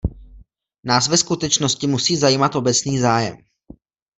Nás 0.83 1.07
ve 1.07 1.17
skutečnosti 1.17 1.87
musí 1.87 2.17
zajímat 2.17 2.55
obecný 2.55 2.99
zájem. 2.99 3.37